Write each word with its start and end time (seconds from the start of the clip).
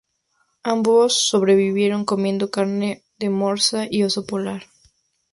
Ambos 0.63 1.13
sobrevivieron 1.29 2.05
comiendo 2.05 2.49
carne 2.49 3.03
de 3.19 3.29
morsa 3.29 3.85
y 3.87 4.01
oso 4.01 4.25
polar. 4.25 4.63